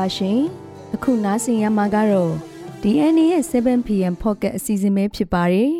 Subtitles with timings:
[0.00, 0.40] ပါရှင်
[0.94, 2.32] အခုနားဆင်ရမှာကတော့
[2.82, 5.72] DNA ရဲ့ 7pm pocket အစီအစဉ်ပဲဖြစ်ပါတယ်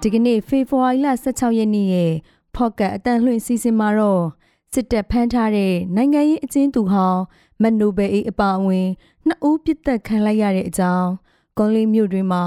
[0.00, 2.12] ဒီကနေ့ဖေဖော်ဝါရီလ16ရက်နေ့ရဲ့
[2.56, 4.24] pocket အတန်လှွင့်စီစဉ်မှာတော့
[4.72, 7.22] စစ်တပ်ဖမ်းထားတဲ့နိုင်ငံရေးအကျဉ်းသူဟောင်း
[7.62, 8.88] မက်နိုဘယ်အေးအပါအဝင်
[9.26, 11.08] နှစ်ဦးပြစ်တက်ခံလိုက်ရတဲ့အကြောင်း
[11.56, 12.42] ကွန်လီမြို့တွင်မှာ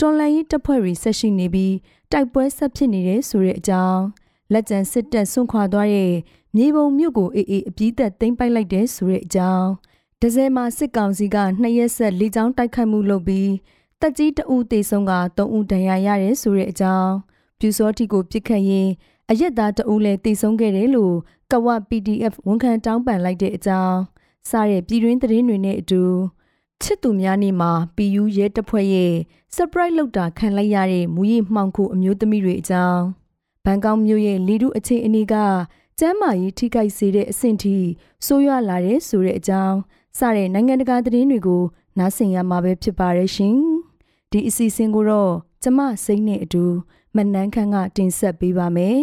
[0.00, 1.74] တော်လန်ရေးတပ်ဖွဲ့တွေဆက်ရှိနေပြီး
[2.12, 4.00] တိုက်ပွဲဆက်ဖြစ်နေတဲ့ဆိုတဲ့အကြောင်း
[4.52, 6.14] လက်ကျန်စစ်တပ်ဆွန့်ခွာသွားတဲ့
[6.56, 9.68] မြေပုံမြို့ကိုအေးအေးအပြီးသက်သိမ်းပိုက်လိုက်တဲ့ဆိုတဲ့အကြောင်း
[10.20, 13.50] ဒဇယ်မှာစစ်ကောင်စီကနှစ်ရက်ဆက်လေကြောင်းတိုက်ခိုက်မှုလုပ်ပြီး
[14.00, 17.12] တက်ကြီးတအူးတေဆုံးက၃ဦးဒဏ်ရာရတယ်ဆိုတဲ့အကြောင်း
[17.58, 18.88] ပြူစောတိကိုပြစ်ခတ်ရင်
[19.30, 21.14] အရက်သားတအူးလည်းတေဆုံးခဲ့တယ်လို့
[21.50, 23.98] ကဝ PDF ဝန်ခံတောင်းပန်လိုက်တဲ့အကြောင်း
[24.50, 26.02] စားတဲ့ပြည်တွင်းသတင်းတွေနဲ့အတူ
[26.82, 29.14] ချစ်သူများနေ့မှာ PU ရဲတပ်ဖွဲ့ရဲ့
[29.54, 33.23] surprise လောက်တာခံလိုက်ရတဲ့မူရီမှောင်ခုအမျိုးသမီးတွေအကြောင်း
[33.64, 35.34] ဘန်ကောက်မြို့ရဲ့လီဒုအခြေအနေက
[35.98, 37.76] ကျမ်းမာရေးထိခိုက်စေတဲ့အဆင့်ထိ
[38.26, 39.76] ဆိုးရွားလာတဲ့ဆိုတဲ့အကြောင်း
[40.18, 41.62] စတဲ့နိုင်ငံတကာသတင်းတွေကို
[41.98, 43.56] နားဆင်ရမှာပဲဖြစ်ပါရဲ့ရှင်
[44.30, 46.64] ဒီအစီအစဉ်ကိုတော့ကျမစိမ့်နဲ့အတူ
[47.16, 48.98] မနန်းခန့်ကတင်ဆက်ပေးပါမယ်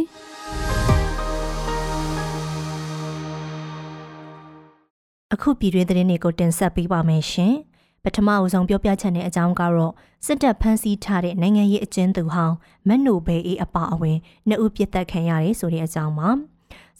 [5.33, 7.55] အခုပြည်တွင်းသတင်းတွေကိုတင်ဆက်ပေးပါမယ်ရှင်
[8.05, 9.93] ပထမအဦးဆုံးပြောပြချက်နဲ့အကြောင်းကတော့
[10.25, 12.55] စစ်တပ်ဖမ်းဆီးထားတဲ့နိုင်ငံရေးအကျဉ်းသူဟောင်း
[12.87, 16.29] မက်နိုဘေးအေးအပါအဝင်နှစ်ဦးပြစ်တက်ခံရတယ်ဆိုတဲ့အကြောင်းပါ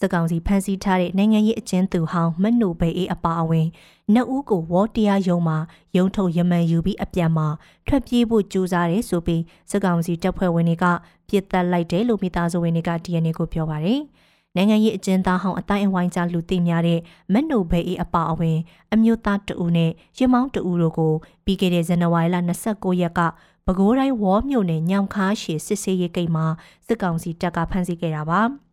[0.02, 3.68] စကောင်စီဖမ်းဆီးထားတဲ့နိုင်ငံရေးအကျဉ်းသူဟောင်းမက်နိုဘေးအေးအပါအဝင်
[4.14, 5.58] နှစ်ဦးကိုဝေါ်တရားရုံးမှာ
[5.96, 7.48] ရုံးထုတ်ရမန်ယူပြီးအပြန်မှာ
[7.88, 9.42] ထွက်ပြေးဖို့ကြိုးစားတယ်ဆိုပြီး
[9.72, 10.86] စကောင်စီတပ်ဖွဲ့ဝင်တွေက
[11.30, 14.02] ပြစ်တက်လိုက်တယ်လို့မိသားစုဝင်တွေက DNA ကိုပြောပါတယ်။
[14.56, 17.00] နိုင်ငံရေးအကျဉ်းသားဟောင်းအတိုင်းအဝိုင်းကြားလူသိများတဲ့
[17.34, 18.58] မက်နိုဘဲအေးအပါအဝင်
[18.94, 21.14] အမျိုးသားတဦးနဲ့ရမောင်းတဦးတို့ကို
[21.46, 23.20] ပြီးခဲ့တဲ့ဇန်နဝါရီလ29ရက်က
[23.66, 26.46] ပဲခူးတိုင်းဝေါ်မြို့နယ်ညောင်ခါရှည်စစ်ဆေးရေးဂိတ်မှာ
[26.88, 28.42] စစ်ကောင်စီတပ်ကဖမ်းဆီးခဲ့တာပါ။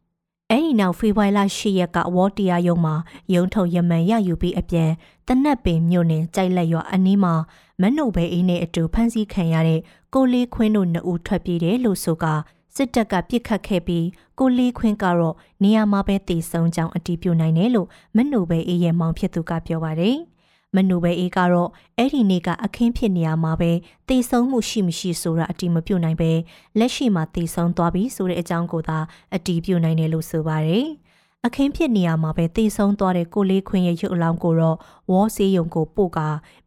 [0.51, 2.95] အဲဒီနောက်ဖေဖော်ဝါရီလ10ရက်ကဝေါ်တရားရုံးမှာ
[3.34, 4.91] ရုံးထုတ်ရမန်ရယူပြီးအပြန်
[5.28, 7.34] တနက်ပင်မြို့နယ်ကြိုက်လက်ရွာအနီးမှာ
[7.81, 9.81] မက်နိုဘဲအေးနဲ့အတူဖမ်းဆီးခံရတဲ့
[10.15, 12.25] ကိုလေးခွင်းတို့နှစ်ဦးထွက်ပြေးတယ်လို့ဆိုက
[12.78, 14.06] စစ်တပ်ကပြစ်ခတ်ခဲ့ပြီး
[14.39, 20.16] ကိုလီခွင်းကတော့နေရာမှာပဲတည်ဆုံကြောင်းအတည်ပြုနိုင်တယ်လို့မနူဘဲအေးရဲ့မောင်ဖြစ်သူကပြောပါတယ်။
[20.75, 23.71] မနူဘဲအေးကတော့အဲ့ဒီနေ့ကအခင်းဖြစ်နေရမှာပဲ
[24.09, 26.31] တည်ဆုံမှုရှိမရှိဆိုတာအတည်မပြုနိုင်ပဲ
[26.78, 28.99] လက်ရှိမှာတည်ဆုံသွားပြီဆိုတဲ့အကြောင်းကိုသာ
[29.34, 30.84] အတည်ပြုနိုင်တယ်လို့ဆိုပါတယ်။
[31.47, 34.77] အခင်းဖြစ်နေရမှာပဲတည်ဆုံသွားတဲ့ကိုလေးခွင်းရဲ့ရုပ်အလောင်းကိုတော့
[35.10, 36.19] ဝေါ်စေးယုံကိုပို့က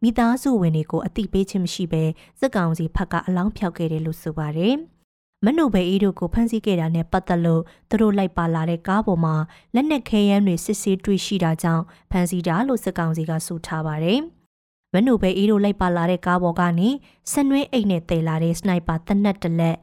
[0.02, 2.02] မိသားစုဝင်တွေကိုအတိပေးခြင်းမရှိပဲ
[2.40, 4.76] စက်ကောင်စီဖက်ကအလောင်းဖြောက်ခဲ့တယ်လို့ဆိုပါတယ်။
[5.46, 9.36] မနုဘဲအေးတို့ကိုဖမ်းဆီးခဲ့တာနဲ့ပတ်သက်လို့သူတို့လိုက်ပါလာတဲ့ကားပေါ်မှာ
[9.74, 14.20] လက်နက်ခဲယမ်းတွေစစ်ဆေးတွေ့ရှိတာကြောင့်ဖမ်းဆီးတာလို့စစ်ကောင်စီကဆိုထားပါတယ်။
[14.94, 16.88] မနုဘဲအေးတို့လိုက်ပါလာတဲ့ကားပေါ်ကနေ
[17.32, 19.76] ဆနွေးအိတ်နဲ့တည်လာတဲ့စနိုက်ပါတနက်တလက်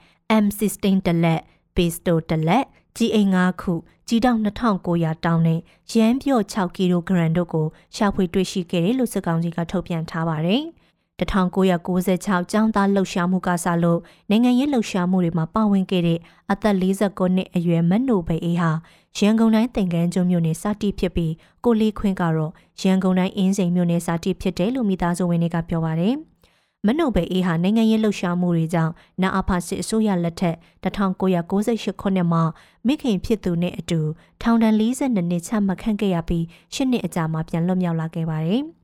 [0.43, 1.41] M16 တလက်
[1.75, 2.63] ပေးစတိုတလက်
[2.97, 3.73] ကြီးအိမ်9ခု
[4.07, 5.59] ကြီးတောင်2900တောင်းနဲ့
[5.93, 10.63] ရမ်းပြော့6ကီလိုဂရမ်တို့ကိုရှာဖွေတွေ့ရှိခဲ့တယ်လို့စစ်ကောင်စီကထုတ်ပြန်ထားပါတယ်။
[11.19, 13.99] 1996ကျောင်းသားလှုပ်ရှားမှုကစလို့
[14.29, 16.19] နိုင်ငံရေးလှုပ်ရှားမှုတွေမှာပါဝင်ခဲ့တဲ့
[16.51, 18.71] အသက်49နှစ်အရွယ်မတ်နိုဘေးအေးဟာ
[19.17, 26.15] ရန်ကုန်တိုင်းသင်္ကန်းကျွန်းမြို့နယ်စတိဖြစ်ပြီးကိုလေးခွင်းကတော့ရန်ကုန်တိုင်းအင်းစိန်မြို့နယ်စတိဖြစ်တယ်လို့မိသားစုဝင်တွေကပြောပါတယ်။
[26.85, 32.43] မနှုတ်ဘေးအေးဟာနိုင်ငံရေးလှုပ်ရှားမှုတွေကြောင့်နာအဖစစ်အစိုးရလက်ထက်1998ခုနှစ်မှာ
[32.87, 33.99] မိခင်ဖြစ်သူနဲ့အတူ
[34.41, 36.43] ထောင်ဒဏ်42နှစ်ချမှတ်ခံခဲ့ရပြီး
[36.73, 38.63] 10နှစ်အကြာမှာပြန်လွတ်မြောက်လာခဲ့ပါတယ်။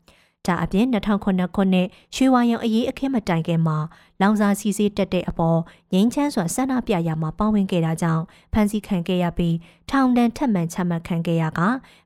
[0.48, 1.24] ဒါအပြင်2009
[1.56, 3.78] ခုနှစ်ရွှေဝါရောင်အရေးအခင်းမတိုင်ခင်မှာ
[4.22, 5.60] လောင်စာစီစီတက်တဲ့အပေါ်
[5.94, 8.24] ငင်းချမ်းစွာဆန္ဒပြရမှာပါဝင်ခဲ့တာကြောင့်
[8.54, 9.56] ဖမ်းဆီးခံခဲ့ရပြီး
[9.90, 11.62] ထောင်ဒဏ်ထပ်မံချမှတ်ခံခဲ့ရက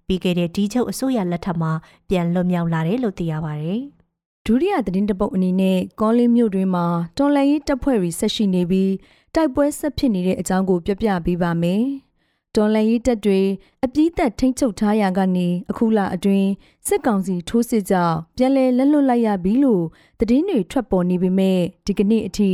[0.07, 1.71] ပြီးခဲ့တဲ့ဒီချုပ်အစိုးရလက်ထက်မှာ
[2.09, 3.81] ပြန်လွတ်မြောက်လာတယ်လို့သိရပါတယ်။
[4.45, 6.85] ဒုတိယသတင်းတပုတ်အနေနဲ့ကောလင်းမြို့တွင်မှာ
[7.17, 8.93] တော်လှန်ရေးတပ်ဖွဲ့တွေဆက်ရှိနေပြီး
[9.35, 11.83] တိုက်ပွဲဆက်ဖြစ်နေတဲ့အကြောင်းကိုပြပြပေးပါမယ်။
[12.55, 13.39] တော်လန်ရေးတပ်တွေ
[13.85, 16.49] အပြည့်သက်ထိမ့်ချုပ်ထားရာကနေအခုလအတွင်း
[16.87, 19.83] စစ်ကောင်စီထိုးစစ်ကြောင့်ပြန်လည်လက်လွတ်လိုက်ရပြီလို့
[20.19, 22.51] သတင်းတွေထွက်ပေါ်နေပေမဲ့ဒီကနေ့အထိ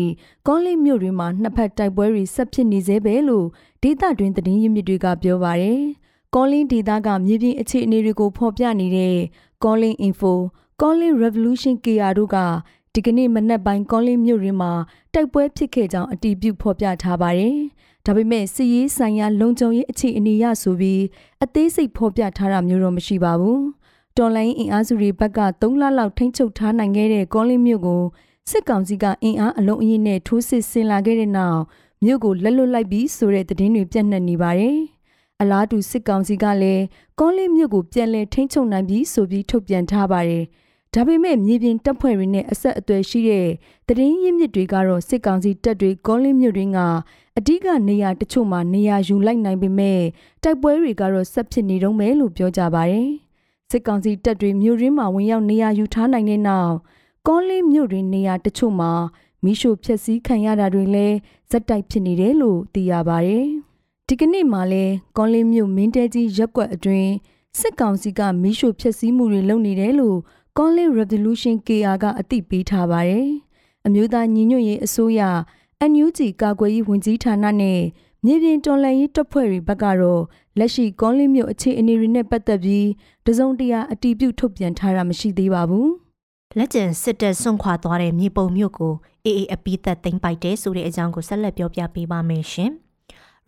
[0.47, 3.45] ကောလင်းမြို့တွင်မှာနှစ်ဖက်တိုက်ပွဲတွေဆက်ဖြစ်နေသေးပဲလို့
[3.81, 5.81] ဒေသတွင်းသတင်းရင်းမြစ်တွေကပြောပါရယ်
[6.35, 9.17] ကောလင်းဒေသကမြေပြင်အခြေအနေတွေကိုဖော်ပြနေတဲ့
[9.63, 10.33] ကောလင်း info
[10.81, 12.37] ကောလင်း revolution KR တို့က
[12.93, 14.71] ဒီကနေ့မနက်ပိုင်းကောလင်းမြို့ရင်းမှာ
[15.13, 17.57] တိုက်ပွဲဖြစ်ခဲ့ကြောင်းအတည်ပြုဖော်ပြထားပါတယ်။
[18.05, 21.01] ဒါပေမဲ့စီရေးဆိုင်ရာလုံခြုံရေးအခြေအနေရဆိုပြီး
[21.43, 23.59] အသေးစိတ်ဖော်ပြထားတာမျိုးတော့မရှိပါဘူး။
[24.17, 28.03] တော်လိုင်းအင်အားစုတွေဘက်က3လလောက်ထိန်းချုပ်ထားနိုင်ခဲ့တဲ့ကောလင်းမြို့ကို
[28.49, 31.61] စစ်ကောင်စီကအင်အားအလုံးအင်းနဲ့ထိုးစစ်ဆင်လာခဲ့တဲ့နောက်
[32.03, 34.77] မြို့ကိုလက်လွတ်လိုက်ပြီးဆိုတဲ့သတင်းတွေပြန့်နှံ့နေပါတယ်။
[35.41, 36.83] အလားတူစစ်ကောင်စီကလည်း
[37.19, 40.43] ကောလင်းမြို့ကိုပြန်လည်ထိန်းချုပ်နိုင်ပြီးဆိုပြီးထုတ်ပြန်ထားပါတယ်။
[40.95, 43.47] ဒဒါပေမဲ့မြေပြင်တပ်ဖွဲ့တွေနဲ့အဆက်အသွယ်ရှိတဲ့
[43.87, 46.79] တရင်ရင်းမြစ်တွေကတော့စစ်ကောင်စီတပ်တွေကောလင်းမြို့တွေက
[47.37, 50.01] အဓိကနေရာတချို့မှာနေရာယူလိုက်နိုင်ပေမဲ့
[50.43, 53.09] တိုက်ပွဲတွေကတော့ဆက်ဖြစ်နေတော့မယ်လို့ပြောကြပါတယ်။
[53.71, 56.73] စစ်ကောင်စီတပ်တွေမြို့ရင်းမှာဝင်ရောက်နေရာယူထားနိုင်တဲ့နောက်
[57.27, 58.91] ကောလင်းမြို့တွေနေရာတချို့မှာ
[59.43, 61.15] မိရှို့ဖျက်ဆီးခံရတာတွေလည်း
[61.49, 63.45] ဇက်တိုက်ဖြစ်နေတယ်လို့သိရပါတယ်။
[64.07, 67.11] ဒီကနေ့မှလည်းကောလင်းမြို့မင်းတဲကြီးရက်ကွက်အတွင်း
[67.59, 70.19] စစ်ကောင်စီကမိရှို့ဖျက်ဆီးမှုတွေလုပ်နေတယ်လို့
[70.57, 73.27] Conley Revolution KR ကအသိပေးထားပါတယ်။
[73.85, 75.21] အမျိုးသားညီညွတ်ရေးအစိုးရ
[75.91, 77.81] NUG ကာကွယ်ရေးဝန်ကြီးဌာနနဲ့
[78.25, 80.23] မြေပြင်တော်လှန်ရေးတပ်ဖွဲ့တွေဘက်ကတော့
[80.57, 82.87] လက်ရှိ Conley မြို့အခြေအနေတွေနဲ့ပတ်သက်ပြီး
[83.25, 85.87] တစုံတရာအတည်ပြုထုတ်ပြန်ထားတာမရှိသေးပါဘူး။
[86.57, 88.93] လက်ကျန်စစ်တပ်ဆွန့်ခွာသွားတဲ့မြေပုံမြို့ကို
[89.25, 92.71] အေအေအပီးသက်သိမ်းပိုက်တဲ့ဆိုတဲ့အကြောင်းကိုဆက်လက်ပြောပြပေးပါမယ်ရှင်။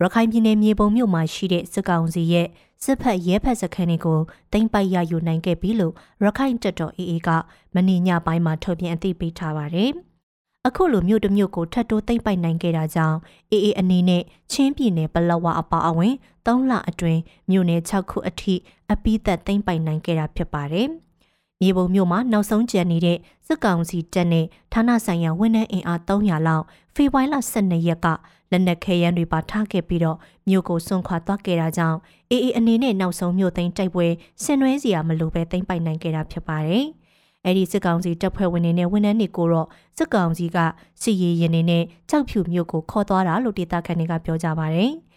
[0.02, 2.48] ရခိုင်ပြည်နယ်မြေပုံမြို့မှာရှိတဲ့စစ်ကောင်စီရဲ့
[2.84, 4.20] စစ်ဖက်ရဲဖက်စခန်းတွေကို
[4.52, 7.28] တင်ပိုက်ရယူနိုင်ခဲ့ပြီလို့ရခိုင်တပ်တော် AA က
[7.74, 9.90] မနေ့ညပိုင်းမှာထုတ်ပြန်အသိပေးထားပါတယ်။
[10.66, 13.18] အခုလိုမြို့တစ်မြို့ကိုထပ်တိုးသိမ့်ပိုက်နိုင်ခဲ့တာကြောင့်
[13.52, 14.22] AA အနေနဲ့
[14.52, 16.14] ချင်းပြည်နယ်ပလောဝအပါအဝင်
[16.46, 18.54] 3လအတွင်းမြို့နယ်6ခုအထိ
[18.92, 20.88] အပိသက်သိမ့်ပိုက်နိုင်ခဲ့တာဖြစ်ပါတယ်။
[21.62, 26.64] မြေပုံမြို့မှာနောက်ဆုံးကျန်နေတဲ့စစ်ကောင်စီတပ်နဲ့ဌာနဆိုင်ရာဝန်ထမ်းအင်အား300လောက်
[26.94, 28.06] ဖေဖော်ဝါရီလ12ရက်က
[28.50, 30.18] လက်နက်ခဲယမ်းတွေပါထားခဲ့ပြီးတော့
[30.48, 31.98] မြို့ကိုစွန့်ခွာသွားခဲ့တာကြောင့်
[32.30, 34.06] အေအေအနေနဲ့နောက်ဆုံးမြို့သိမ်းတိုက်ပွဲ
[34.42, 36.84] ဆင်နွှဲစရာမလိုပဲသိမ်းပိုက်နိုင်ခဲ့တာဖြစ်ပါတယ်။
[37.44, 39.68] အဲ့ဒီစစ်ကောင်စီတပ်ဖွဲ့ဝင်တွေနဲ့ဝန်ထမ်းတွေကိုတော့
[39.98, 40.58] စစ်ကောင်စီက
[41.02, 44.92] စစ်ရေးရင်တွေနဲ့ကြောက်ဖြူမြို့ကိုခေါ်သွားတာလို့ဒေသခံတွေကပြောကြပါတယ်။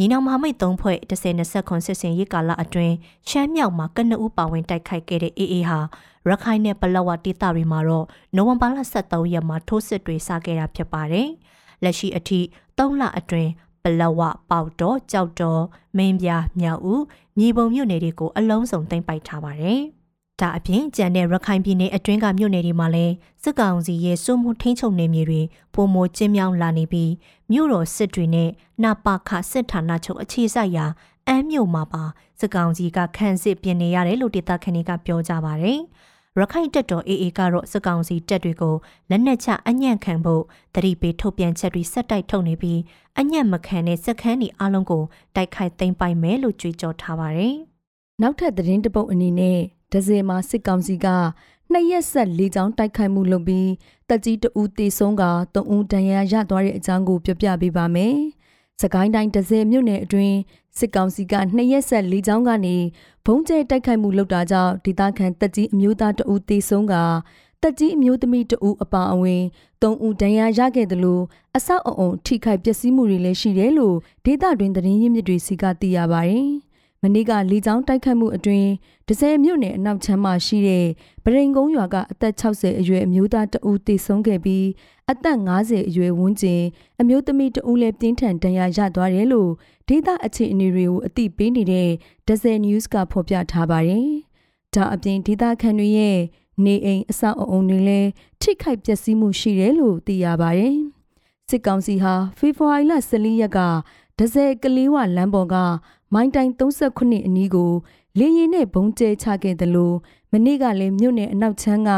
[0.00, 2.94] ညီနောင်မဟာမိတ်၃ဖွဲ့10-20ခွန်စစ်စင်ရေးကာလအတွင်း
[3.28, 5.80] ရှမ်းမြောက်မှာကနဦးပါဝင်တိုက်ခိုက်ခဲ့တဲ့ AA ဟာ
[6.28, 8.06] ရခိုင်နဲ့ပလောဝဒေသတွေမှာတော့
[8.36, 8.72] နိုဝင်ဘာလ
[9.02, 11.28] 23ရက်မှာထိုးစစ်တွေစခဲ့တာဖြစ်ပါတယ်။
[11.82, 12.40] လက်ရှိအထိ
[12.78, 13.50] 3လအတွင်း
[13.82, 15.62] ပလောဝပေါတော့ကြောက်တော်
[15.96, 16.28] မင်းပြ
[16.60, 17.02] မြောက်ဦး
[17.38, 19.80] မြေပုံမြို့နယ်တွေကိုအလုံးစုံသိမ်းပိုက်ထားပါတယ်။
[20.40, 25.42] ဒါအပြင်ကြံတဲ့ရခိုင်ပြည်နယ်အတွင်းကမြို့နယ်တွေမှာလည်းစစ်ကောင်စီရဲ့စိုးမိုးထိန်းချုပ်နေမြေတွေ
[25.74, 27.12] ပုံမိုကျင်းမြောင်းလာနေပြီး
[27.52, 28.50] မြို့တော်စစ်တွေနဲ့
[28.82, 30.86] နာပါခစစ်ဌာနချုပ်အခြေစိုက်ရာ
[31.26, 32.04] အမ်းမြို့မှာပါ
[32.40, 35.72] စစ်ကောင်စီကခန့်စစ်ပြင်နေရတယ်လို့ဒေသခံတွေကပြောကြပါဗျ။
[36.38, 38.74] ရခိုင်တပ်တော် AA ကတော့စစ်ကောင်စီတပ်တွေကို
[39.10, 40.42] လက်နက်ချအညံ့ခံဖို့
[40.74, 42.80] တတိပေးထုတ်ပြန်ချက်တွေဆက်တိုက်ထုတ်နေပြီး
[43.18, 45.02] အညံ့မခံတဲ့စက်ခန်းဒီအလုံးကို
[45.36, 47.54] တိုက်ခိုက်သိမ်းပိုက်မယ်လို့ကြွေးကြော်ထားပါတယ်။
[48.22, 49.60] နောက်ထပ်သတင်းတပုတ်အနေနဲ့
[49.92, 51.06] ဒဇယ်မှာစစ်ကောင်စီက
[51.72, 53.70] နှစ်ရက်ဆက်လေးချောင်းတိုက်ခိုက်မှုလုပ်ပြီး
[54.08, 55.22] တက်ကြီးတဦးတေဆုံးက
[55.54, 58.16] သုံးဦးဒဏ်ရာရသွားတဲ့အကြောင်းကိုပြောပြပေးပါမယ်။
[58.82, 60.36] စကိုင်းတိုင်းဒဇယ်မြို့နယ်အတွင်း
[60.78, 62.76] စစ်ကောင်စီကနှစ်ရက်ဆက်လေးချောင်းကနေ
[63.26, 66.94] ဘုံကျဲတိုက်ခိုက်မှုလုပ်တာကြောင့်ဒေသခံတက်ကြီးအမျိုးသားတဦးတေဆုံးက
[67.62, 69.42] တက်ကြီးအမျိုးသမီးတဦးအပါအဝင်
[69.82, 71.22] သုံးဦးဒဏ်ရာရခဲ့တယ်လို့
[71.56, 76.48] အဆောက်အအုံထိခိုက်ပျက်စီးမှုတွေလည်းရှိတယ်လို့ဒေသတွင်သတင်းရင်းမြစ်တွေစီကသိရပါတယ်။
[77.02, 78.68] မနေ့ကလေကြောင်းတိုက်ခတ်မှုအတွင်း
[79.08, 80.86] ဒဇယ်မြို့နယ်အနောက်ချမ်းမှာရှိတဲ့
[81.24, 84.66] ဗရင်ကုန်းရွာကအသက်60အရွယ်အမျိုးသားတဦးသေဆုံးခဲ့ပြီး
[85.10, 86.62] အသက်50အရွယ်ဝန်းကျင်
[87.00, 89.50] အမျိုးသမီးတဦးလည်းပြင်းထန်ဒဏ်ရာရသွားတယ်လို့
[89.88, 91.88] ဒေသအခြေအနေတွေကိုအသိပေးနေတဲ့
[92.28, 94.08] ဒဇယ် news ကဖော်ပြထားပါတယ်။
[94.74, 96.18] ဒါအပြင်ဒေသခံတွေရဲ့
[96.64, 98.08] နေအိမ်အဆောက်အအုံတွေလည်း
[98.40, 100.76] ထိခိုက်ပျက်စီးမှုရှိတယ်လို့သိရပါတယ်။
[101.48, 103.60] စစ်ကောင်စီဟာဖေဖော်ဝါရီလ14ရက်က
[104.18, 105.56] ဒဇယ်ကလေးဝလမ်းပေါ်က
[106.14, 107.72] မိုင်းတိုင်38အနီးကို
[108.18, 109.96] လေရင်နဲ့ဘုံကျဲချခဲ့တယ်လို့
[110.32, 111.90] မနေ့ကလည်းမြို့နယ်အနောက်ချမ်းက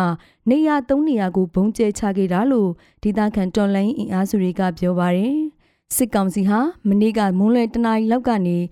[0.50, 2.70] နေရာ၃နေရာကိုဘုံကျဲချခဲ့တာလို့
[3.02, 5.38] ဒေသခံတော်လိုင်းအင်အားစုတွေကပြောပါတယ်
[5.96, 8.62] စစ်ကောင်စီဟာမနေ့ကမွန်းလွယ်တနာရီလောက်ကနေည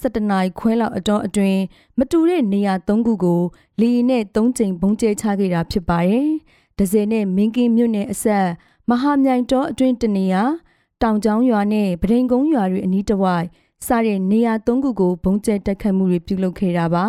[0.00, 1.60] 7နာရီခွဲလောက်အတော်အတွင်း
[1.98, 3.40] မတူတဲ့နေရာ၃ခုကို
[3.80, 6.28] လေရင်နဲ့၃ချိန်ဘုံကျဲချခဲ့တာဖြစ်ပါတယ်
[6.78, 8.46] ဒဇယ်နဲ့မင်းကင်းမြို့နယ်အဆက်
[8.88, 10.42] မဟာမြိုင်တော်အတွင်းတနေရာ
[11.02, 13.46] တောင်ကျောင်းရွာနဲ့ဗဒိန်ကုန်းရွာတွေအနီးတစ်ဝိုက်
[13.86, 17.06] စတဲ့နေရာ၃ခုကိုဘုံကျဲတိုက်ခိုက်မှုတွေပြုလုပ်ခဲ့တာပါ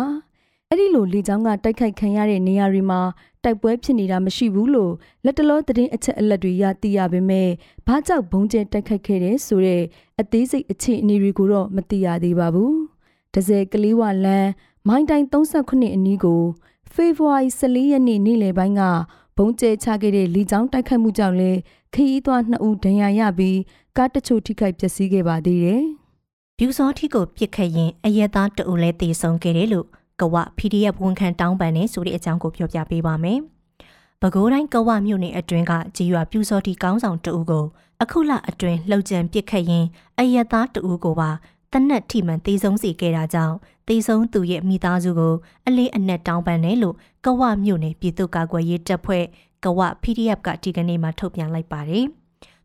[0.68, 3.00] အဲ့ဒီလိုလေကြောင်းကတိုက်ခိုက်ခံရတဲ့နေရာတွေမှာ
[3.44, 4.92] တိုက်ပွဲဖြစ်နေတာမရှိဘူးလို့
[5.24, 7.48] လက်တလောသတင်းအချက်အလက်တွေရသိရပေမဲ့
[7.86, 9.82] ဘာကြောင့်ဘုံကျဲတိုက်ခိုက်ခဲ့တဲ့ဆိုတဲ့
[10.20, 12.72] အသေးစိတ်အခြေအနေတွေကိုတော့မသိရသေးပါဘူး။
[13.34, 14.50] ဒဇယ်ကလေးဝလန်း
[14.88, 16.42] မိုင်းတိုင်38အနီးကို
[16.94, 18.82] ဖေဖော်ဝါရီ14ရက်နေ့နေ့လယ်ပိုင်းက
[19.40, 21.52] ဘုံကျဲချခဲ့တဲ့လေကြောင်းတိုက်ခိုက်မှုကြောင့်လေ
[21.94, 23.58] ခရီးသွား2ဦးဒဏ်ရာရပြီး
[23.96, 25.82] ကားတချို့ထိခိုက်ပျက်စီးခဲ့ပါသေးတယ်။
[26.58, 29.86] ဗျူစောထီကိုပြစ်ခတ်ရင်အရက်သားတအုပ်လဲတေဆုံးခဲ့တယ်လို့
[30.20, 33.38] ကဝ PDF ဝန်ခံတောင်းပန်နေဆိုတဲ့အကြောင်းကိုပြောပြပေးပါမယ်။
[34.20, 37.64] ပဲခူးတိုင်းကဝမြို့နယ်အတွင်းကဂျီရွာပြူစောထီကောင်းဆောင်တအုပ်ကို
[38.02, 39.84] အခုလအတွင်းလှုပ်ကြံပြစ်ခတ်ရင်
[40.18, 41.30] အရက်သားတအုပ်ကိုပါ
[41.72, 43.56] တနက်ထိမှန်တေဆုံးစေခဲ့တာကြောင့်
[43.88, 45.34] တေဆုံးသူရဲ့မိသားစုကို
[45.66, 49.24] အလေးအနက်တောင်းပန်တယ်လို့ကဝမြို့နယ်ပြည်သူ့ကာကွယ်ရေးတပ်ဖွဲ့
[49.64, 52.06] ကဝ PDF ကဒီကနေ့မှထုတ်ပြန်လိုက်ပါတယ်။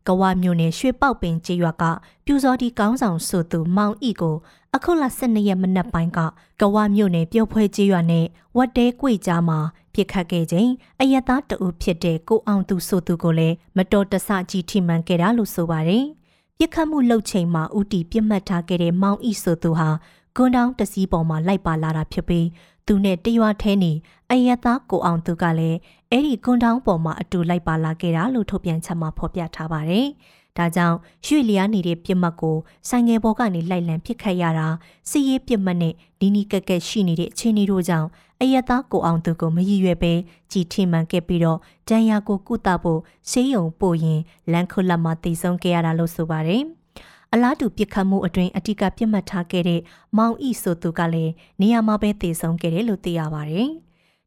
[0.08, 1.84] ကဝမြို့နယ်ရွှေပေါက်ပင်ကျေးရွာက
[2.24, 4.36] ပြူစော်ဒီကောင်းဆောင်ဆိုသူမောင်ဤကို
[4.74, 6.18] အခုလ12ရက်မနက်ပိုင်းက
[6.60, 9.58] ကဝမြို့နယ်ပျော်ဖွဲကျေးရွာနဲ့ဝတ်တဲကွေကြားမှာ
[9.94, 10.70] ပြစ်ခတ်ခဲ့ခြင်း
[11.00, 16.04] အယက်သားတအုပ်ဖြစ်တဲ့ကိုအောင်သူဆိုသူကိုလည်းမတော်တဆကြီးထိမှန်ခဲ့တာလို့ဆိုပါတယ်။
[16.58, 19.88] ပြစ်ခတ်မှုလုပ်ချိန်မှာဥတီပြစ်မှတ်ထားခဲ့တဲ့မောင်ဤဆိုသူဟာ
[20.36, 22.46] ကွန်တောင်းတစည်းပေါ်မှာလိုက်ပါလာတာဖြစ်ပြီး
[22.86, 23.92] သူနဲ့တရွာထဲနေ
[24.30, 25.78] အယက်သားကိုအောင်သူကလည်း
[26.10, 30.06] အဲ့ဒီကွန်တောင်းပေါ်မှာအတူလိုက်ပါလာခဲ့တာလို့ထုတ်ပြန်ချက်မှာဖော်ပြထားပါတယ်။
[30.58, 30.96] ဒါကြောင့်
[31.26, 32.56] ရွှေလျားနေတဲ့ပြစ်မှတ်ကို
[32.88, 34.68] ဆိုင်ငယ်ပေါ်ကနေလိုက်လံပစ်ခတ်ရတာ
[35.10, 38.08] စီရေးပြစ်မှတ်နဲ့နီနီကက်ကက်ရှိနေတဲ့အခြေအနေတို့ကြောင့်
[38.40, 40.12] အယက်သားကိုအောင်သူကိုမရည်ရွယ်ပဲ
[40.52, 41.58] ကြည်ထိမှန်ခဲ့ပြီးတော့
[41.88, 44.20] တန်ရာကိုကုသဖို့ဆေးရုံပို့ရင်
[44.52, 46.62] လန်ခုလက်မှာတည်ဆုံခဲ့ရတာလို့ဆိုပါတယ်။
[47.32, 49.80] အလားတူပြစ်ခတ်မှုအတွင်းအတိကပြစ်မှတ်ထားခဲ့တဲ့
[50.16, 53.70] မောင်ဤဆိုသူကလည်းနေရာမှာပဲတည်ဆုံခဲ့တယ်လို့သိရပါတယ်။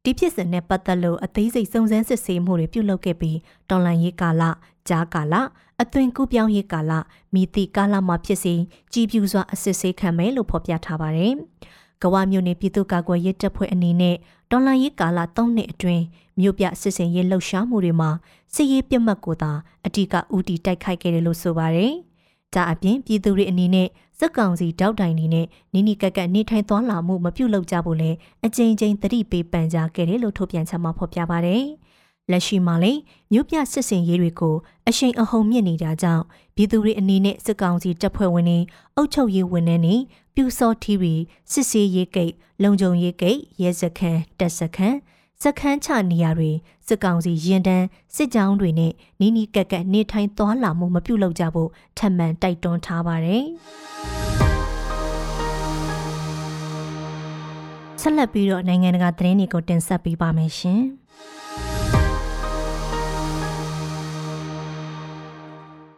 [0.09, 3.37] ဒီဖြစ်စဉ်နဲ့ပတ်သက်လို့အသေးစိတ်စုံစမ်းစစ်ဆေးမှုတွေပြုလုပ်ခဲ့ပြီး
[3.69, 4.43] တော်လန်ရေးကာလ
[4.87, 5.35] ကြားကာလ
[5.81, 6.91] အသွင်ကူးပြောင်းရေးကာလ
[7.33, 8.59] မိတိကာလမှာဖြစ်စဉ်
[8.93, 11.33] ကြီးပြူစွာအစစ်ဆေးခံမယ်လို့ဖော်ပြထားပါတယ်။
[12.01, 14.15] ကဝမျိုးနယ်ပြည်သူ့ကာကွယ်ရေးတပ်ဖွဲ့အနေနဲ့
[14.51, 16.03] တော်လန်ရေးကာလ3နှစ်အတွင်း
[16.39, 18.09] မြို့ပြစစ်စင်ရေးလှုပ်ရှားမှုတွေမှာ
[18.53, 19.51] စစ်ရေးပြတ်မှတ်ကိုသာ
[19.85, 21.93] အတိကဦးတည်တိုက်ခိုက်ခဲ့တယ်လို့ဆိုပါတယ်။
[22.53, 23.87] ဒါအပြင်ပြည်သူတွေအနေနဲ့
[24.19, 28.11] စက်ကောင်စီတောက်တိုင်နေနဲ့နိနိကက်ကက်နေထိုင်သွားလာမှုမပြုလုပ်ကြဖို့လဲ
[28.45, 31.57] အကြိမ်ကြိမ်သတိပေးပန်ကြားခဲ့တယ်လို့ထုတ်ပြန်ချက်မှာဖော်ပြပါဗျ။
[32.31, 33.01] လက်ရှိမှာလည်း
[33.31, 34.55] မြို့ပြစစ်စင်ရေးတွေကို
[34.87, 36.23] အရှိန်အဟုန်မြင့်နေတာကြောင့်
[36.55, 38.59] ပြည်သူတွေအနေနဲ့စစ်ကောင်စီတပ်ဖွဲ့ဝင်တွေ
[38.95, 39.95] အုပ်ချုပ်ရေးဝန်ထမ်းတွေ
[40.35, 41.13] ပြူစောထီရီ
[41.51, 44.97] စစ်စေးရေးကိတ်လုံခြုံရေးကိတ်ရဲစခန်းတပ်စခန်း
[45.43, 46.51] စခန်းချနေရာတွေ
[46.87, 53.43] စစ်ကောင်စီရင်တန်းစစ်ကြောင်းတွေနဲ့နီးနီးကက်ကက်နေထိုင်သွားလာမှုမပြုလုပ်ကြဖို့ထပ်မံတိုက်တွန်းထားပါတယ်။
[58.01, 60.81] ဆက်လက်ပြီးတော့နိုင်ငံတကာသတင်းတွေကိုတင်ဆက်ပေးပါမယ်ရှင်။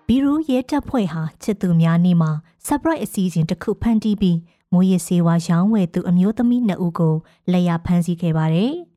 [0.08, 2.32] ဘီရူရဲတပ်ဖွဲ့ဟာချစ်သူများနေ့မှာ
[2.68, 4.38] surprise အစီအစဉ်တစ်ခုဖန်တီးပြီး
[4.72, 7.16] မိုးရစေဝါရောင်းဝယ်သူအမျိုးသမီးနှစ်ဦးကို
[7.52, 8.74] လက်ရဖမ်းဆီးခဲ့ပါတယ်။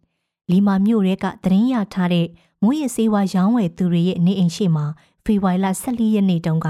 [0.53, 2.27] လီမာမြို့ရဲကသတင်းရထားတဲ့
[2.63, 4.87] မွေးရစေးဝါရောင်းဝယ်သူတွေရဲ့နေအိမ်ရှိမှာ
[5.25, 6.69] ဖေဖော်ဝါရီလ14ရက်နေ့တုန်းက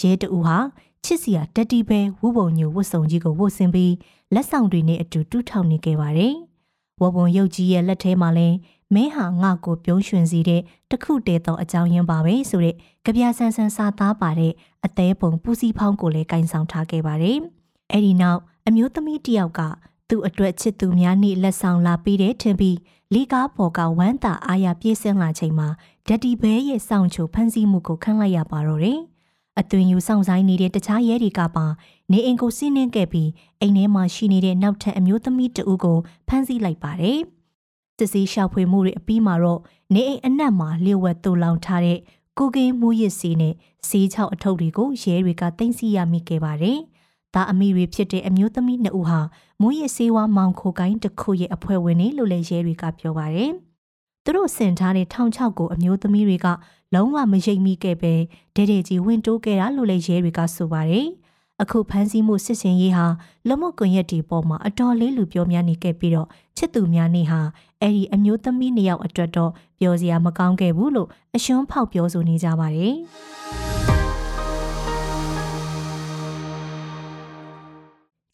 [0.00, 0.58] ရဲတအူဟာ
[1.04, 3.94] ချစ်စီယာတတိပဲဝုပုံညိုဝတ်စုံကြီးကိုဝတ်ဆင်ပြီး
[4.34, 6.34] လက်ဆောင်တွေနဲ့အတူတူထောင်နေခဲ့ပါတယ်။
[7.02, 8.48] ဝပုံရုပ်ကြီးရဲ့လက်ထဲမှာလဲ
[8.94, 12.74] မဲဟာငါ့ကိုပြုံးရွှင်စီတဲ့တခုတည်းသောအကြောင်းရင်းပါပဲဆိုတဲ့
[13.04, 14.52] ကြပြဆန်းဆန်းစာသားပါတဲ့
[14.84, 17.38] အသေးပုံပူစီဖောင်းကိုလည်းကင်ဆောင်ထားခဲ့ပါတယ်။
[17.92, 19.60] အဲ့ဒီနောက်အမျိုးသမီးတယောက်က
[20.08, 22.76] သူ့အတွက်ချစ်သူများနေ့လက်ဆောင်လာပေးတဲ့ထင်ပြီး
[23.14, 25.68] လီကားပေါ်ကဝမ်းသာအားရပြေးဆင်းလာချိန်မှာ
[26.06, 28.98] ဒက်တီဘဲရဲ့စောင့်ချိုဖမ်းဆီးမှုကိုခံလိုက်ရပါတော့တယ်။
[29.60, 31.66] အသွင်ယူဆောင်ဆိုင်နေတဲ့တခြားရဲတွေကပါ
[32.12, 37.18] နေအိမ်ကိုစီးနှင်းခဲ့ပြီးအိမ်ထဲမှာရှိနေတဲ့နောက်ထပ်အမျိုးသမီးတဦးကိုဖမ်းဆီးလိုက်ပါတယ်။
[37.98, 39.60] စစ်စီးရှာဖွေမှုတွေအပြီးမှာတော့
[39.94, 41.98] နေအိမ်အနက်မှာလျှို့ဝှက်တူလောင်ထားတဲ့
[42.38, 43.54] ကိုကင်းမူရစ်စီနဲ့
[43.88, 46.78] စီးချောက်အထုပ်တွေကိုရဲတွေကတင်စီရမိခဲ့ပါတယ်။
[47.34, 49.20] သားအမိတွေဖြစ်တဲ့အမျိုးသမီးနှစ်ဦးဟာ
[49.60, 53.50] မွေးရစေးဝါမောင်ခိုကိုင်းတစ်ခုရဲ့အဖွဲ့ဝင်တွေလို့လည်းရဲတွေကပြောပါတယ်။
[54.24, 56.46] သူတို့ဆင်ထားတဲ့ထောင်ချောက်ကိုအမျိုးသမီးတွေက
[56.94, 58.14] လုံးဝမရိပ်မိခဲ့ပဲ
[58.56, 61.06] ဒဲဒဲကြီးဝင်တိုးခဲ့တာလို့လည်းရဲတွေကဆိုပါတယ်။
[61.62, 63.06] အခုဖမ်းဆီးမှုစစ်စင်ရေးဟာ
[63.48, 67.40] လမကွန်ရက်တီပေါ်မှာအတော်လေးလူပြောများနေခဲ့ပြီးတော့ချစ်သူများနေဟာ
[67.80, 72.94] အဲ့ဒီအမျိုးသမီးနှစ်ယောက်အတွက်တော့ပြောစရာမကောင်းခဲ့ဘူးလို့အရှုံးဖောက်ပြောဆိုနေကြပါတယ်။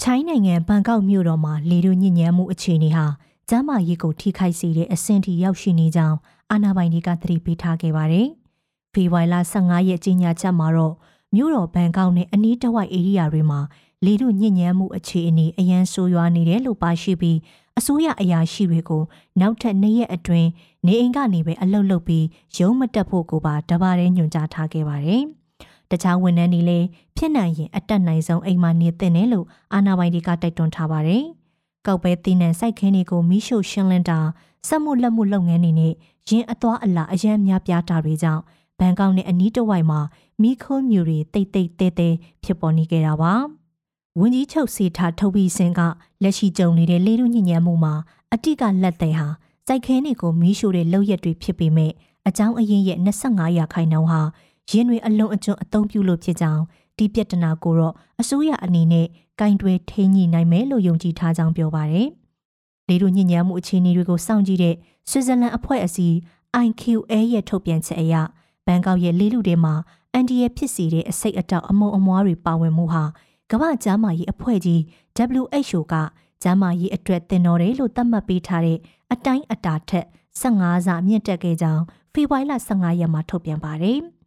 [0.03, 3.07] ချိုင်းနိုင်ငံဘန်ကောက်မြို့တော်မှာလေတို့ညဉ့်ညမ်းမှုအခြေအနေဟာ
[3.49, 6.17] ကျန်းမာရေးကိုထိခိုက်စေတဲ့အဆင့်ထိရောက်ရှိနေကြောင်း
[6.51, 8.27] အာဏာပိုင်တွေကသတိပေးထားခဲ့ပါတယ်။
[8.93, 10.95] ဖေဖော်ဝါရီလ15ရက်ကြီးညာချက်မှာတော့
[11.35, 13.61] မြို့တော်ဘန်ကောက်နဲ့အနီးတစ်ဝိုက်ဧရိယာတွေမှာ
[14.05, 17.39] လေတို့ညဉ့်ညမ်းမှုအခြေအနေအရန်ဆိုးရွားနေတယ်လို့ပါရှိပြီး
[17.79, 19.03] အစိုးရအရာရှိတွေကို
[19.41, 20.49] နောက်ထပ်၂ရက်အတွင်း
[20.87, 22.27] နေအိမ်ကနေပဲအလုတ်လုတ်ပြီး
[22.57, 25.25] ရုံးမတက်ဖို့ကိုပါတပါးတဲ့ညွှန်ကြားထားခဲ့ပါတယ်။
[25.91, 31.25] တခြားဝန်ထမ်းတွေလည်းဖြစ်နိုင်ရင်အတက်နိုင်ဆုံးအိမ်မှာနေသင့်တယ်လို့အာဏာပိုင်တွေကတိုက်တွန်းထားပါတယ်။
[31.87, 34.19] ကောက်ပဲတင်းနံစိုက်ခင်းတွေကိုမိရှို့ရှင်းလင်းတာ
[34.69, 35.95] စက်မှုလက်မှုလုပ်ငန်းတွေနဲ့
[36.29, 38.43] ရင်းအသွားအလာအရန်များပြားတာတွေကြောင့်
[38.79, 40.01] ဘန်ကောက်နဲ့အနီးတစ်ဝိုက်မှာ
[40.43, 42.09] မိခိုးမြူတွေတိတ်တိတ်တဲတဲ
[42.45, 43.33] ဖြစ်ပေါ်နေကြတာပါ။
[44.19, 45.81] ဝန်ကြီးချုပ်စီထားထုတ်ပြီးစင်က
[46.23, 47.95] လက်ရှိကြုံနေတဲ့လေလူညဉ့်ညံမှုမှာ
[48.33, 49.29] အတိကလက်တဲ့ဟာ
[49.67, 51.93] စိုက်ခဲတွေကိုမီးရှို့တဲ့လောက်ရက်တွေဖြစ်ပေမဲ့
[52.29, 54.21] အကြောင်းအရင်းရဲ့25ရာခိုင်နှုန်းဟာ
[54.71, 56.63] ရင်းတွေအလုံးအကျွန်းအသုံးပြုလို့ဖြစ်ကြောင်း
[56.99, 59.07] ဒီပြဿနာကိုတော့အစိုးရအနေနဲ့
[59.41, 62.09] ကင်တွယ်ထိန်းညှိနိုင်မယ်လို့ယုံကြည်ထားကြောင်းပြောပါတယ်။
[62.89, 64.75] လေတို့ညဉ့်ညမ်းမှုအခြေအနေတွေကိုစောင့်ကြည့်တဲ့
[65.11, 66.17] ဆွစ်ဇာလန်အဖွဲ့အစည်း
[66.65, 68.15] IQA ရဲ့ထုတ်ပြန်ချက်အရ
[68.67, 69.75] ဘန်ကောက်ရဲ့လေလူတွေမှာ
[70.13, 73.05] အန်ဒီရဲ့ဖြစ်စီတဲ့အစိတ်အတောက်အမုံအမွားတွေပါဝင်မှုဟာ
[73.51, 74.81] ကမ္ဘာ့ကျန်းမာရေးအဖွဲ့ကြီး
[75.41, 75.95] WHO က
[76.43, 78.79] ကျန်းမာရေးအတွက်တင်တော်တယ်လို့သတ်မှတ်ပေးထားတဲ့
[79.13, 80.07] အတိုင်းအတာထက်
[80.41, 81.83] 15ဆမြင့်တက်ခဲ့ကြောင်း
[82.13, 84.01] ဖေဖော်ဝါရီလ15ရက်မှာထုတ်ပြန်ပါတယ်။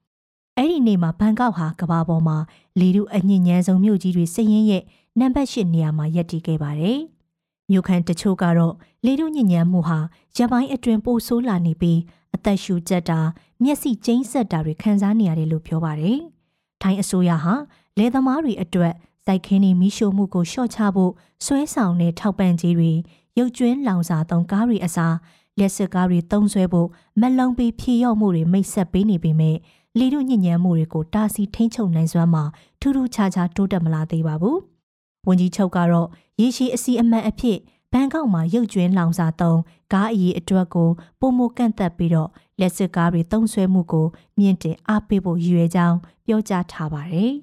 [0.61, 2.37] အဲ့ဒီနေ့မှာဘန်ကောက်ဟာကမ္ဘာပေါ်မှာ
[2.79, 4.83] လေထုအညဉ့်ညမ်းဆုံးမြို့ကြီးတွေစည်ရင်းရဲ့
[5.19, 6.99] နံပါတ်၈နေရာမှာရပ်တည်ခဲ့ပါတယ်။
[7.69, 8.73] မြို့ခံတချို့ကတော့
[9.05, 9.99] လေထုညဉ့်ညမ်းမှုဟာ
[10.37, 11.99] ရပိုင်းအတွင်ပိုဆိုးလာနေပြီး
[12.35, 13.19] အသက်ရှူကျက်တာ
[13.63, 16.17] မျက်စိကျိန်းဆက်တာတွေခံစားနေရတယ်လို့ပြောပါတယ်။
[16.81, 17.53] ထိုင်းအစိုးရဟာ
[17.97, 18.93] လယ်သမားတွေအတွက်
[19.25, 21.11] စိုက်ခင်းနေမိရှို့မှုကိုလျှော့ချဖို့
[21.45, 22.91] ဆွဲဆောင်တဲ့ထောက်ပံ့ကြေးတွေ
[23.37, 25.15] ရုပ်ကျွင်းလောင်စာသုံးကားတွေအစား
[25.59, 26.87] လက်စစ်ကားတွေသုံးဆွဲဖို့
[27.21, 29.57] မလုံပြီးဖြည့်ရောက်မှုတွေမိတ်ဆက်ပေးနေပေမဲ့
[29.99, 32.43] လေတို့ညဉ့်ညမ်းမှုတွေကိုတာစီထိန်းချုပ်နိုင်စွမ်းမှာ
[32.79, 34.57] ထူးထူးခြားခြားတိုးတက်မလာသေးပါဘူး။
[35.27, 36.07] ဝန်ကြီးချုပ်ကတော့
[36.39, 37.57] ရေရှည်အစီအမံအဖြစ်
[37.91, 39.59] ဘန်ကောက်မှာရုပ်ကျွင်းလောင်စာသုံး
[39.93, 42.29] ကားအရေးအတွက်ကိုပုံမကန့်သက်ပြီးတော့
[42.59, 44.07] လက်စစ်ကားတွေသုံးဆွဲမှုကို
[44.39, 47.31] မြင့်တင်အားပေးဖို့ရည်ရွယ်ကြောင်းပြောကြားထားပါတယ်။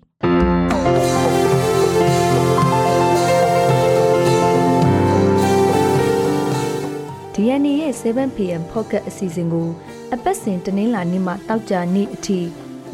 [7.34, 9.68] DNA ရဲ့ 7pm pocket အစီအစဉ်ကို
[10.14, 12.44] အပတ်စဉ်တနင်္လာနေ့မှတောက်ကြနေ့အထိည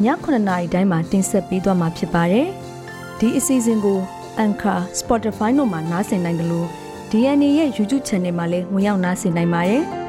[0.03, 2.47] 9:00နာရီတိုင်းမှာတင်ဆက်ပေးသွားမှာဖြစ်ပါတယ်။
[3.19, 3.99] ဒီအစီအစဉ်ကို
[4.43, 6.67] Anchor, Spotify တို့မှာနားဆင်နိုင်တယ်လို့
[7.11, 9.83] DNA ရဲ့ YouTube Channel မှာလည်းဝင်ရောက်နားဆင်နိုင်ပါတယ်။